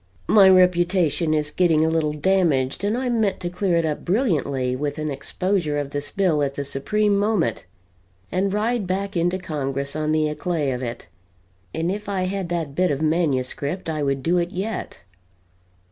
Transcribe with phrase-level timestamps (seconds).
[0.27, 4.75] "My reputation is getting a little damaged, and I meant to clear it up brilliantly
[4.75, 7.65] with an exposure of this bill at the supreme moment,
[8.31, 11.05] and ride back into Congress on the eclat of it;
[11.71, 15.03] and if I had that bit of manuscript, I would do it yet.